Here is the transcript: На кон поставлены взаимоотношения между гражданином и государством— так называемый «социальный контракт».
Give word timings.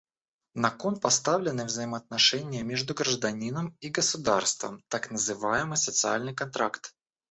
На 0.55 0.71
кон 0.71 0.99
поставлены 0.99 1.63
взаимоотношения 1.65 2.63
между 2.63 2.95
гражданином 2.95 3.77
и 3.81 3.89
государством— 3.89 4.83
так 4.89 5.11
называемый 5.11 5.77
«социальный 5.77 6.33
контракт». 6.33 6.95